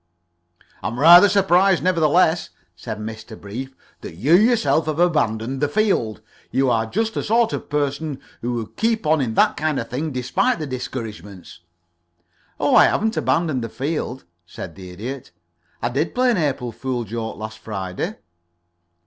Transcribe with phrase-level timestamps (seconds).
[0.81, 3.39] "I am rather surprised, nevertheless," said Mr.
[3.39, 6.21] Brief, "that you yourself have abandoned the field.
[6.49, 9.91] You are just the sort of person who would keep on in that kind of
[9.91, 11.59] thing, despite the discouragements."
[12.59, 15.29] "Oh, I haven't abandoned the field," said the Idiot.
[15.83, 18.15] "I did play an April fool joke last Friday."